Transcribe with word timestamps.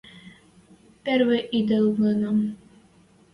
–Перви 1.03 1.39
ыдылынам... 1.57 2.39